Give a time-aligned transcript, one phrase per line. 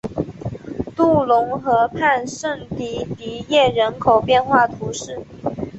[0.95, 5.19] 杜龙河畔圣迪迪耶人口变化图示